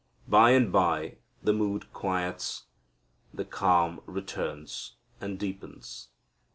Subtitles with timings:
[0.27, 2.63] By and by the mood quiets,
[3.31, 6.07] the calm returns and deepens.